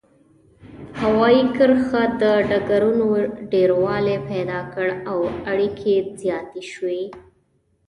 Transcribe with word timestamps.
هوايي 0.99 1.43
کرښې 1.55 2.03
او 2.33 2.45
ډګرونو 2.49 3.05
ډیروالی 3.51 4.17
پیدا 4.29 4.59
کړ 4.73 4.87
او 5.11 5.19
اړیکې 5.51 5.95
زیاتې 6.21 6.61
شوې. 6.71 7.03